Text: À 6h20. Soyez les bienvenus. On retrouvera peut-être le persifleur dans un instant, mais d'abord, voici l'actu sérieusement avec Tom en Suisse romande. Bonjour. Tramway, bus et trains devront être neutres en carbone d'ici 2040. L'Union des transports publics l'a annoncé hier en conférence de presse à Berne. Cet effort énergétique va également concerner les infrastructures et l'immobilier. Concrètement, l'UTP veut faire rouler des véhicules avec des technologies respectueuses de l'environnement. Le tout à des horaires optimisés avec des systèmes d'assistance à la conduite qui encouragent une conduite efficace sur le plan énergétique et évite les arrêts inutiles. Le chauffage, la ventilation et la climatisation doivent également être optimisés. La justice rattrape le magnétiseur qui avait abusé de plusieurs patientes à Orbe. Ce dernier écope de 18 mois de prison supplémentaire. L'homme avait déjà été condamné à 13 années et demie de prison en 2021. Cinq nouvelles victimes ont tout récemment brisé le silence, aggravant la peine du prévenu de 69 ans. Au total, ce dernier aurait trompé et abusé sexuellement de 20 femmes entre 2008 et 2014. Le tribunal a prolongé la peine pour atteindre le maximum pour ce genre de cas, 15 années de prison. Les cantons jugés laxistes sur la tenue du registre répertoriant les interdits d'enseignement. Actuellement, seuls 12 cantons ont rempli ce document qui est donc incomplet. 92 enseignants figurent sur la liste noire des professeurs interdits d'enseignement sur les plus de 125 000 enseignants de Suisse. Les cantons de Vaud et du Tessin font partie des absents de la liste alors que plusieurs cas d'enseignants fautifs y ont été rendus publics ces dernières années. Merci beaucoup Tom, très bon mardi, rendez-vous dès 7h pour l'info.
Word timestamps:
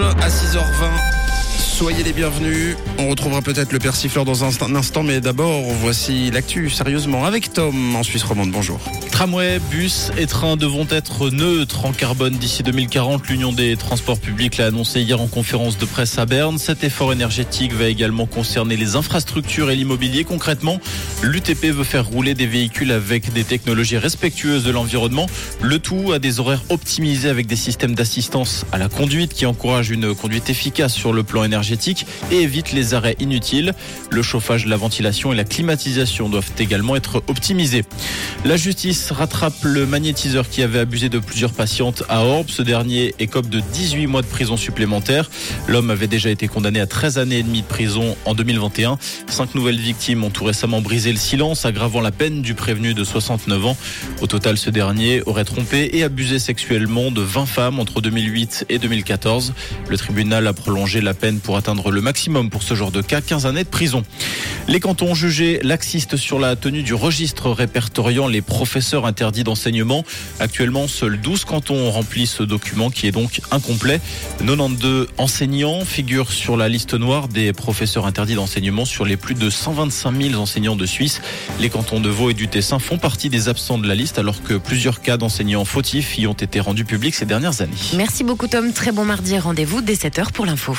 À 0.00 0.28
6h20. 0.28 0.92
Soyez 1.58 2.04
les 2.04 2.12
bienvenus. 2.12 2.76
On 2.98 3.08
retrouvera 3.08 3.42
peut-être 3.42 3.72
le 3.72 3.80
persifleur 3.80 4.24
dans 4.24 4.44
un 4.44 4.74
instant, 4.76 5.02
mais 5.02 5.20
d'abord, 5.20 5.62
voici 5.80 6.30
l'actu 6.30 6.70
sérieusement 6.70 7.24
avec 7.24 7.52
Tom 7.52 7.96
en 7.96 8.04
Suisse 8.04 8.22
romande. 8.22 8.52
Bonjour. 8.52 8.78
Tramway, 9.18 9.58
bus 9.72 10.12
et 10.16 10.28
trains 10.28 10.56
devront 10.56 10.86
être 10.90 11.30
neutres 11.30 11.86
en 11.86 11.92
carbone 11.92 12.36
d'ici 12.36 12.62
2040. 12.62 13.26
L'Union 13.26 13.52
des 13.52 13.76
transports 13.76 14.20
publics 14.20 14.58
l'a 14.58 14.66
annoncé 14.66 15.00
hier 15.00 15.20
en 15.20 15.26
conférence 15.26 15.76
de 15.76 15.86
presse 15.86 16.18
à 16.18 16.24
Berne. 16.24 16.56
Cet 16.56 16.84
effort 16.84 17.12
énergétique 17.12 17.72
va 17.72 17.88
également 17.88 18.26
concerner 18.26 18.76
les 18.76 18.94
infrastructures 18.94 19.72
et 19.72 19.74
l'immobilier. 19.74 20.22
Concrètement, 20.22 20.78
l'UTP 21.24 21.64
veut 21.64 21.82
faire 21.82 22.06
rouler 22.06 22.34
des 22.34 22.46
véhicules 22.46 22.92
avec 22.92 23.32
des 23.32 23.42
technologies 23.42 23.98
respectueuses 23.98 24.62
de 24.62 24.70
l'environnement. 24.70 25.26
Le 25.60 25.80
tout 25.80 26.12
à 26.12 26.20
des 26.20 26.38
horaires 26.38 26.62
optimisés 26.68 27.28
avec 27.28 27.48
des 27.48 27.56
systèmes 27.56 27.96
d'assistance 27.96 28.66
à 28.70 28.78
la 28.78 28.88
conduite 28.88 29.34
qui 29.34 29.46
encouragent 29.46 29.90
une 29.90 30.14
conduite 30.14 30.48
efficace 30.48 30.94
sur 30.94 31.12
le 31.12 31.24
plan 31.24 31.42
énergétique 31.42 32.06
et 32.30 32.42
évite 32.42 32.70
les 32.70 32.94
arrêts 32.94 33.16
inutiles. 33.18 33.74
Le 34.12 34.22
chauffage, 34.22 34.64
la 34.64 34.76
ventilation 34.76 35.32
et 35.32 35.36
la 35.36 35.42
climatisation 35.42 36.28
doivent 36.28 36.52
également 36.60 36.94
être 36.94 37.20
optimisés. 37.26 37.84
La 38.44 38.56
justice 38.56 39.07
rattrape 39.10 39.64
le 39.64 39.86
magnétiseur 39.86 40.48
qui 40.48 40.62
avait 40.62 40.78
abusé 40.78 41.08
de 41.08 41.18
plusieurs 41.18 41.52
patientes 41.52 42.02
à 42.08 42.22
Orbe. 42.22 42.48
Ce 42.48 42.62
dernier 42.62 43.14
écope 43.18 43.48
de 43.48 43.60
18 43.60 44.06
mois 44.06 44.22
de 44.22 44.26
prison 44.26 44.56
supplémentaire. 44.56 45.30
L'homme 45.66 45.90
avait 45.90 46.06
déjà 46.06 46.30
été 46.30 46.48
condamné 46.48 46.80
à 46.80 46.86
13 46.86 47.18
années 47.18 47.38
et 47.38 47.42
demie 47.42 47.62
de 47.62 47.66
prison 47.66 48.16
en 48.24 48.34
2021. 48.34 48.98
Cinq 49.28 49.54
nouvelles 49.54 49.78
victimes 49.78 50.24
ont 50.24 50.30
tout 50.30 50.44
récemment 50.44 50.80
brisé 50.80 51.12
le 51.12 51.18
silence, 51.18 51.64
aggravant 51.64 52.00
la 52.00 52.10
peine 52.10 52.42
du 52.42 52.54
prévenu 52.54 52.94
de 52.94 53.04
69 53.04 53.66
ans. 53.66 53.76
Au 54.20 54.26
total, 54.26 54.58
ce 54.58 54.70
dernier 54.70 55.22
aurait 55.26 55.44
trompé 55.44 55.90
et 55.92 56.04
abusé 56.04 56.38
sexuellement 56.38 57.10
de 57.10 57.20
20 57.20 57.46
femmes 57.46 57.78
entre 57.80 58.00
2008 58.00 58.66
et 58.68 58.78
2014. 58.78 59.54
Le 59.88 59.96
tribunal 59.96 60.46
a 60.46 60.52
prolongé 60.52 61.00
la 61.00 61.14
peine 61.14 61.40
pour 61.40 61.56
atteindre 61.56 61.90
le 61.90 62.00
maximum 62.00 62.50
pour 62.50 62.62
ce 62.62 62.74
genre 62.74 62.90
de 62.90 63.02
cas, 63.02 63.20
15 63.20 63.46
années 63.46 63.64
de 63.64 63.68
prison. 63.68 64.02
Les 64.68 64.80
cantons 64.80 65.14
jugés 65.14 65.60
laxistes 65.62 66.16
sur 66.16 66.38
la 66.38 66.56
tenue 66.56 66.82
du 66.82 66.94
registre 66.94 67.50
répertoriant 67.50 68.28
les 68.28 68.42
interdits 69.06 69.44
d'enseignement. 69.44 70.04
Actuellement, 70.40 70.88
seuls 70.88 71.20
12 71.20 71.44
cantons 71.44 71.76
ont 71.76 71.90
rempli 71.90 72.26
ce 72.26 72.42
document 72.42 72.90
qui 72.90 73.06
est 73.06 73.12
donc 73.12 73.40
incomplet. 73.50 74.00
92 74.38 75.08
enseignants 75.18 75.84
figurent 75.84 76.32
sur 76.32 76.56
la 76.56 76.68
liste 76.68 76.94
noire 76.94 77.28
des 77.28 77.52
professeurs 77.52 78.06
interdits 78.06 78.34
d'enseignement 78.34 78.84
sur 78.84 79.04
les 79.04 79.16
plus 79.16 79.34
de 79.34 79.50
125 79.50 80.22
000 80.22 80.34
enseignants 80.40 80.76
de 80.76 80.86
Suisse. 80.86 81.20
Les 81.60 81.70
cantons 81.70 82.00
de 82.00 82.08
Vaud 82.08 82.30
et 82.30 82.34
du 82.34 82.48
Tessin 82.48 82.78
font 82.78 82.98
partie 82.98 83.28
des 83.28 83.48
absents 83.48 83.78
de 83.78 83.86
la 83.86 83.94
liste 83.94 84.18
alors 84.18 84.42
que 84.42 84.54
plusieurs 84.54 85.00
cas 85.00 85.16
d'enseignants 85.16 85.64
fautifs 85.64 86.18
y 86.18 86.26
ont 86.26 86.32
été 86.32 86.60
rendus 86.60 86.84
publics 86.84 87.14
ces 87.14 87.26
dernières 87.26 87.60
années. 87.60 87.72
Merci 87.96 88.24
beaucoup 88.24 88.46
Tom, 88.46 88.72
très 88.72 88.92
bon 88.92 89.04
mardi, 89.04 89.38
rendez-vous 89.38 89.80
dès 89.80 89.94
7h 89.94 90.32
pour 90.32 90.46
l'info. 90.46 90.76